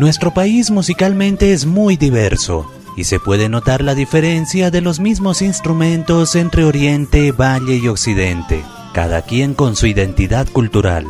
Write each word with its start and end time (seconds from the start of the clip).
Nuestro 0.00 0.30
país 0.30 0.70
musicalmente 0.70 1.52
es 1.52 1.66
muy 1.66 1.98
diverso 1.98 2.72
y 2.96 3.04
se 3.04 3.20
puede 3.20 3.50
notar 3.50 3.82
la 3.82 3.94
diferencia 3.94 4.70
de 4.70 4.80
los 4.80 4.98
mismos 4.98 5.42
instrumentos 5.42 6.36
entre 6.36 6.64
Oriente, 6.64 7.32
Valle 7.32 7.76
y 7.76 7.86
Occidente, 7.86 8.64
cada 8.94 9.20
quien 9.20 9.52
con 9.52 9.76
su 9.76 9.86
identidad 9.86 10.48
cultural. 10.48 11.04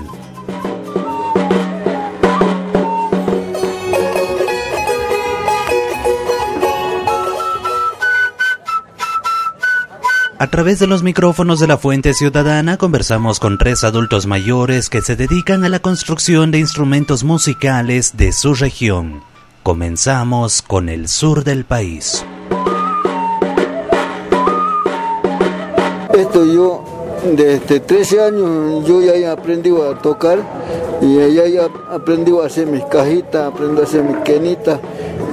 A 10.40 10.46
través 10.46 10.78
de 10.78 10.86
los 10.86 11.02
micrófonos 11.02 11.60
de 11.60 11.66
la 11.66 11.76
Fuente 11.76 12.14
Ciudadana 12.14 12.78
conversamos 12.78 13.38
con 13.38 13.58
tres 13.58 13.84
adultos 13.84 14.26
mayores 14.26 14.88
que 14.88 15.02
se 15.02 15.14
dedican 15.14 15.64
a 15.64 15.68
la 15.68 15.80
construcción 15.80 16.50
de 16.50 16.58
instrumentos 16.58 17.24
musicales 17.24 18.16
de 18.16 18.32
su 18.32 18.54
región. 18.54 19.22
Comenzamos 19.62 20.62
con 20.62 20.88
el 20.88 21.08
sur 21.08 21.44
del 21.44 21.66
país. 21.66 22.24
Esto 26.14 26.46
yo, 26.46 26.89
desde 27.24 27.80
13 27.80 28.20
años, 28.20 28.86
yo 28.86 29.00
ya 29.00 29.14
he 29.14 29.26
aprendido 29.26 29.90
a 29.90 30.00
tocar 30.00 30.38
y 31.00 31.14
ya 31.14 31.44
he 31.44 31.60
aprendido 31.90 32.42
a 32.42 32.46
hacer 32.46 32.66
mis 32.66 32.84
cajitas, 32.84 33.52
aprendí 33.52 33.80
a 33.80 33.84
hacer 33.84 34.02
mis 34.02 34.16
quenitas 34.18 34.80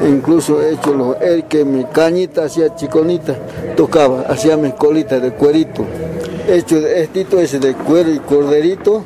incluso 0.05 0.61
he 0.61 0.73
hecho 0.73 0.93
los 0.93 1.15
que 1.49 1.65
mi 1.65 1.83
cañita 1.85 2.45
hacía 2.45 2.75
chiconita, 2.75 3.35
tocaba, 3.75 4.21
hacía 4.21 4.57
mis 4.57 4.73
colitas 4.73 5.21
de 5.21 5.31
cuerito. 5.31 5.85
He 6.47 6.57
hecho 6.57 6.77
estito 6.77 7.39
ese 7.39 7.59
de 7.59 7.73
cuero 7.73 8.11
y 8.11 8.19
corderito, 8.19 9.03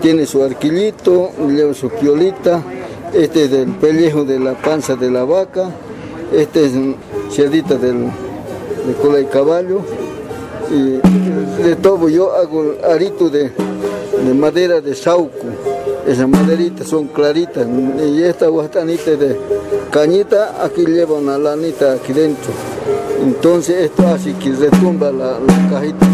tiene 0.00 0.26
su 0.26 0.42
arquillito, 0.42 1.30
lleva 1.48 1.74
su 1.74 1.90
piolita, 1.90 2.62
este 3.12 3.44
es 3.44 3.50
del 3.50 3.70
pellejo 3.72 4.24
de 4.24 4.38
la 4.38 4.54
panza 4.54 4.96
de 4.96 5.10
la 5.10 5.24
vaca, 5.24 5.70
este 6.32 6.66
es 6.66 6.72
cerdita 7.30 7.74
del, 7.74 8.04
de 8.86 8.94
cola 9.02 9.18
de 9.18 9.26
caballo, 9.26 9.82
y 10.70 11.62
de 11.62 11.76
todo 11.76 12.08
yo 12.08 12.32
hago 12.34 12.76
arito 12.88 13.28
de, 13.28 13.50
de 14.24 14.34
madera 14.34 14.80
de 14.80 14.94
sauco, 14.94 15.46
esas 16.06 16.28
maderitas 16.28 16.88
son 16.88 17.08
claritas, 17.08 17.66
y 18.04 18.22
esta 18.22 18.46
guastanita 18.46 19.10
de 19.12 19.38
cañita, 19.90 20.64
aquí 20.64 20.84
lleva 20.84 21.16
una 21.16 21.36
lanita 21.38 21.92
aquí 21.92 22.12
dentro. 22.12 22.52
Entonces 23.22 23.84
esto 23.84 24.06
hace 24.08 24.32
que 24.34 24.52
retumba 24.52 25.10
la, 25.12 25.38
la 25.38 25.68
cajita. 25.70 26.06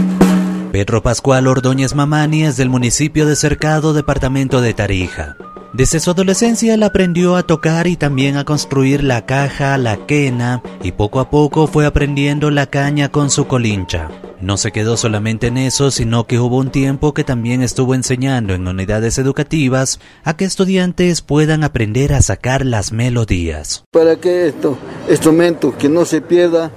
Pedro 0.73 1.03
Pascual 1.03 1.47
Ordóñez 1.47 1.95
Mamani 1.95 2.45
es 2.45 2.57
del 2.57 2.69
municipio 2.69 3.27
de 3.27 3.37
Cercado, 3.37 3.95
departamento 3.95 4.61
de 4.61 4.75
Tarija. 4.75 5.37
Desde 5.73 6.01
su 6.01 6.11
adolescencia 6.11 6.75
él 6.75 6.83
aprendió 6.83 7.37
a 7.37 7.43
tocar 7.43 7.87
y 7.87 7.97
también 7.97 8.37
a 8.37 8.45
construir 8.45 9.05
la 9.05 9.25
caja, 9.25 9.79
la 9.79 9.97
quena, 10.07 10.63
y 10.83 10.93
poco 10.93 11.21
a 11.21 11.31
poco 11.31 11.67
fue 11.67 11.87
aprendiendo 11.87 12.51
la 12.51 12.67
caña 12.67 13.11
con 13.11 13.31
su 13.31 13.47
colincha. 13.47 14.09
No 14.41 14.59
se 14.59 14.71
quedó 14.71 14.99
solamente 14.99 15.47
en 15.47 15.57
eso, 15.57 15.91
sino 15.91 16.27
que 16.27 16.39
hubo 16.39 16.59
un 16.59 16.71
tiempo 16.71 17.15
que 17.15 17.25
también 17.25 17.63
estuvo 17.63 17.95
enseñando 17.95 18.53
en 18.53 18.69
unidades 18.69 19.17
educativas 19.17 19.99
a 20.25 20.37
que 20.37 20.45
estudiantes 20.45 21.23
puedan 21.23 21.65
aprender 21.65 22.13
a 22.13 22.21
sacar 22.21 22.67
las 22.67 22.93
melodías. 22.93 23.85
Para 23.93 24.17
que 24.17 24.49
esto 24.49 24.77
instrumento 25.09 25.75
que 25.79 25.89
no 25.89 26.05
se 26.05 26.21
pierda, 26.21 26.71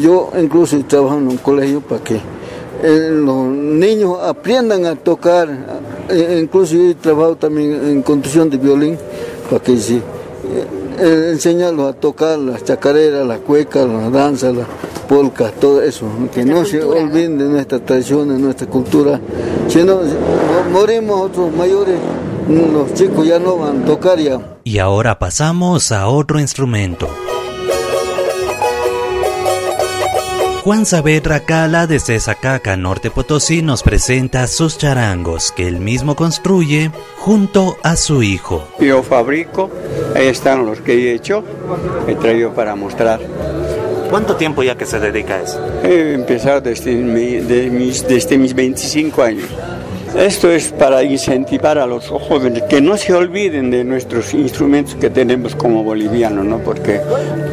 yo 0.00 0.32
incluso 0.40 0.78
trabajo 0.86 1.18
en 1.18 1.28
un 1.28 1.36
colegio 1.36 1.82
para 1.82 2.02
que 2.02 2.14
eh, 2.82 3.10
los 3.10 3.46
niños 3.46 4.18
aprendan 4.22 4.86
a 4.86 4.96
tocar, 4.96 5.48
eh, 6.08 6.40
incluso 6.42 6.74
yo 6.74 6.90
he 6.90 6.94
trabajado 6.94 7.36
también 7.36 7.72
en 7.88 8.02
construcción 8.02 8.48
de 8.48 8.56
violín, 8.56 8.98
para 9.50 9.62
que 9.62 9.76
sí, 9.76 10.00
eh, 10.98 11.30
enseñarlos 11.32 11.94
a 11.94 11.98
tocar 11.98 12.38
las 12.38 12.64
chacareras, 12.64 13.26
las 13.26 13.40
cuecas, 13.40 13.86
las 13.86 14.12
danzas, 14.12 14.54
polcas, 15.08 15.52
todo 15.54 15.82
eso, 15.82 16.06
que 16.32 16.44
no 16.44 16.64
se 16.64 16.82
olviden 16.82 17.38
de 17.38 17.44
nuestra 17.44 17.78
tradición, 17.78 18.28
de 18.28 18.38
nuestra 18.38 18.66
cultura. 18.66 19.20
Si 19.68 19.82
no, 19.82 20.00
morimos 20.72 21.20
otros 21.30 21.54
mayores, 21.54 21.98
los 22.48 22.94
chicos 22.94 23.26
ya 23.26 23.38
no 23.38 23.56
van 23.56 23.82
a 23.82 23.86
tocar 23.86 24.18
ya. 24.18 24.40
Y 24.64 24.78
ahora 24.78 25.18
pasamos 25.18 25.92
a 25.92 26.08
otro 26.08 26.40
instrumento. 26.40 27.08
Juan 30.66 30.84
Saavedra 30.84 31.38
Cala 31.38 31.86
de 31.86 32.00
Cesacaca, 32.00 32.76
Norte 32.76 33.12
Potosí, 33.12 33.62
nos 33.62 33.84
presenta 33.84 34.48
sus 34.48 34.76
charangos 34.78 35.52
que 35.52 35.68
él 35.68 35.78
mismo 35.78 36.16
construye 36.16 36.90
junto 37.18 37.76
a 37.84 37.94
su 37.94 38.24
hijo. 38.24 38.66
Yo 38.80 39.04
fabrico, 39.04 39.70
ahí 40.16 40.26
están 40.26 40.66
los 40.66 40.80
que 40.80 40.94
he 40.94 41.14
hecho, 41.14 41.44
he 42.08 42.16
traído 42.16 42.52
para 42.52 42.74
mostrar. 42.74 43.20
¿Cuánto 44.08 44.36
tiempo 44.36 44.62
ya 44.62 44.76
que 44.76 44.86
se 44.86 45.00
dedica 45.00 45.34
a 45.34 45.42
eso? 45.42 45.60
He 45.82 46.14
empezado 46.14 46.60
desde, 46.60 46.94
mis, 46.94 48.06
desde 48.06 48.38
mis 48.38 48.54
25 48.54 49.22
años. 49.22 49.48
Esto 50.16 50.50
es 50.50 50.72
para 50.72 51.02
incentivar 51.02 51.76
a 51.76 51.86
los 51.86 52.08
jóvenes 52.08 52.62
que 52.70 52.80
no 52.80 52.96
se 52.96 53.12
olviden 53.12 53.70
de 53.70 53.84
nuestros 53.84 54.32
instrumentos 54.32 54.94
que 54.94 55.10
tenemos 55.10 55.54
como 55.54 55.84
bolivianos, 55.84 56.44
¿no? 56.44 56.58
Porque 56.58 57.00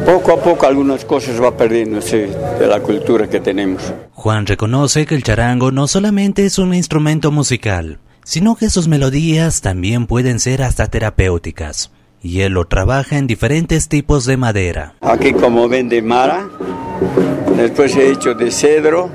poco 0.06 0.32
a 0.32 0.42
poco 0.42 0.66
algunas 0.66 1.04
cosas 1.04 1.42
va 1.42 1.54
perdiéndose 1.54 2.28
de 2.58 2.66
la 2.66 2.80
cultura 2.80 3.28
que 3.28 3.40
tenemos. 3.40 3.92
Juan 4.12 4.46
reconoce 4.46 5.04
que 5.04 5.14
el 5.14 5.24
charango 5.24 5.72
no 5.72 5.86
solamente 5.88 6.46
es 6.46 6.58
un 6.58 6.72
instrumento 6.72 7.30
musical, 7.30 7.98
sino 8.24 8.56
que 8.56 8.70
sus 8.70 8.88
melodías 8.88 9.60
también 9.60 10.06
pueden 10.06 10.40
ser 10.40 10.62
hasta 10.62 10.86
terapéuticas. 10.86 11.90
Y 12.24 12.40
él 12.40 12.54
lo 12.54 12.64
trabaja 12.64 13.18
en 13.18 13.26
diferentes 13.26 13.88
tipos 13.88 14.24
de 14.24 14.38
madera. 14.38 14.94
Aquí 15.02 15.34
como 15.34 15.68
ven 15.68 15.90
de 15.90 16.00
mara, 16.00 16.48
después 17.54 17.94
he 17.96 18.10
hecho 18.10 18.32
de 18.34 18.50
cedro, 18.50 19.10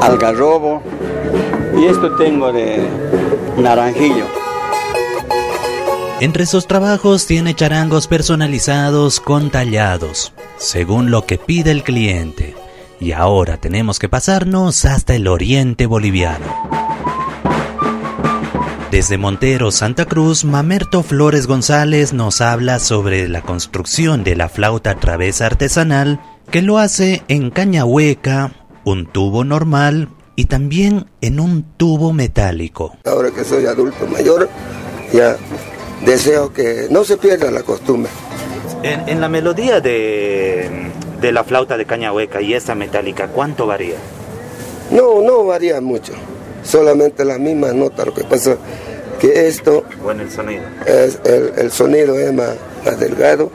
algarrobo, 0.00 0.82
y 1.78 1.84
esto 1.84 2.16
tengo 2.16 2.50
de 2.50 2.88
naranjillo. 3.58 4.24
Entre 6.20 6.46
sus 6.46 6.66
trabajos 6.66 7.26
tiene 7.26 7.52
charangos 7.54 8.08
personalizados 8.08 9.20
con 9.20 9.50
tallados, 9.50 10.32
según 10.56 11.10
lo 11.10 11.26
que 11.26 11.36
pide 11.36 11.70
el 11.70 11.82
cliente. 11.82 12.56
Y 12.98 13.12
ahora 13.12 13.58
tenemos 13.58 13.98
que 13.98 14.08
pasarnos 14.08 14.86
hasta 14.86 15.14
el 15.14 15.28
oriente 15.28 15.84
boliviano. 15.84 16.87
Desde 18.90 19.18
Montero, 19.18 19.70
Santa 19.70 20.06
Cruz, 20.06 20.46
Mamerto 20.46 21.02
Flores 21.02 21.46
González 21.46 22.14
nos 22.14 22.40
habla 22.40 22.78
sobre 22.78 23.28
la 23.28 23.42
construcción 23.42 24.24
de 24.24 24.34
la 24.34 24.48
flauta 24.48 24.94
travesa 24.94 25.44
artesanal 25.44 26.22
que 26.50 26.62
lo 26.62 26.78
hace 26.78 27.22
en 27.28 27.50
caña 27.50 27.84
hueca, 27.84 28.50
un 28.84 29.04
tubo 29.04 29.44
normal 29.44 30.08
y 30.36 30.46
también 30.46 31.04
en 31.20 31.38
un 31.38 31.64
tubo 31.76 32.14
metálico. 32.14 32.96
Ahora 33.04 33.30
que 33.30 33.44
soy 33.44 33.66
adulto 33.66 34.06
mayor, 34.06 34.48
ya 35.12 35.36
deseo 36.06 36.54
que 36.54 36.86
no 36.90 37.04
se 37.04 37.18
pierda 37.18 37.50
la 37.50 37.64
costumbre. 37.64 38.10
En, 38.82 39.20
la 39.20 39.28
melodía 39.28 39.82
de, 39.82 40.90
de, 41.20 41.32
la 41.32 41.44
flauta 41.44 41.76
de 41.76 41.84
caña 41.84 42.10
hueca 42.10 42.40
y 42.40 42.54
esa 42.54 42.74
metálica, 42.74 43.28
¿cuánto 43.28 43.66
varía? 43.66 43.96
No, 44.90 45.20
no 45.20 45.44
varía 45.44 45.78
mucho. 45.82 46.14
Solamente 46.68 47.24
la 47.24 47.38
misma 47.38 47.72
nota. 47.72 48.04
Lo 48.04 48.12
que 48.12 48.24
pasa 48.24 48.56
que 49.18 49.48
esto... 49.48 49.84
Bueno, 50.02 50.22
el 50.22 50.30
sonido. 50.30 50.62
Es, 50.86 51.18
el, 51.24 51.52
el 51.56 51.72
sonido 51.72 52.18
es 52.18 52.32
más, 52.32 52.50
más 52.84 53.00
delgado. 53.00 53.50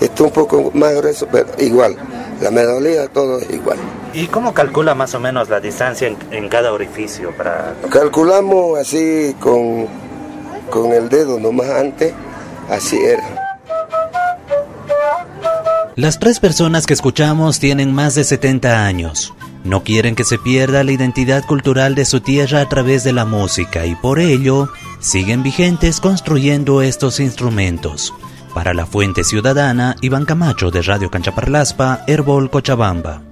Esto 0.00 0.24
un 0.24 0.30
poco 0.30 0.70
más 0.74 0.94
grueso, 0.94 1.26
pero 1.30 1.46
igual. 1.58 1.96
La 2.40 2.50
melodía 2.50 3.08
todo 3.08 3.38
es 3.38 3.50
igual. 3.50 3.78
¿Y 4.14 4.26
cómo 4.26 4.52
calcula 4.52 4.94
más 4.94 5.14
o 5.14 5.20
menos 5.20 5.48
la 5.48 5.60
distancia 5.60 6.12
en, 6.30 6.48
cada 6.48 6.72
orificio 6.72 7.30
para 7.36 7.74
Calculamos 7.88 8.78
así 8.78 9.34
con, 9.40 9.86
con 10.70 10.92
el 10.92 11.08
dedo 11.08 11.38
nomás 11.38 11.70
antes, 11.70 12.12
así 12.68 12.98
era. 12.98 13.58
Las 15.94 16.18
tres 16.18 16.40
personas 16.40 16.86
que 16.86 16.94
escuchamos 16.94 17.58
tienen 17.58 17.92
más 17.92 18.14
de 18.14 18.24
70 18.24 18.84
años. 18.84 19.32
No 19.64 19.84
quieren 19.84 20.14
que 20.14 20.24
se 20.24 20.38
pierda 20.38 20.84
la 20.84 20.92
identidad 20.92 21.46
cultural 21.46 21.94
de 21.94 22.04
su 22.04 22.20
tierra 22.20 22.60
a 22.60 22.68
través 22.68 23.04
de 23.04 23.12
la 23.12 23.24
música 23.24 23.86
y 23.86 23.94
por 23.94 24.18
ello 24.18 24.68
siguen 24.98 25.42
vigentes 25.42 26.00
construyendo 26.00 26.82
estos 26.82 27.20
instrumentos. 27.20 28.12
Para 28.54 28.74
la 28.74 28.86
Fuente 28.86 29.24
Ciudadana, 29.24 29.96
Iván 30.00 30.24
Camacho 30.24 30.70
de 30.70 30.82
Radio 30.82 31.10
Canchaparlaspa, 31.10 32.04
Herbol 32.06 32.50
Cochabamba. 32.50 33.31